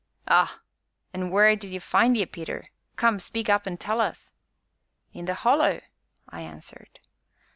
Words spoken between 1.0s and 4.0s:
an' wheer did 'e find ye, Peter? come, speak up an'